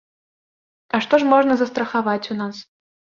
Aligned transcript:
А 0.97 0.99
што 1.05 1.19
ж 1.23 1.27
можна 1.33 1.57
застрахаваць 1.59 2.31
у 2.37 2.39
нас? 2.41 2.63